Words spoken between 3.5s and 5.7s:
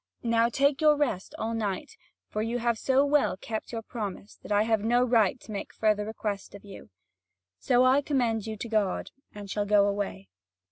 your promise that I have no right to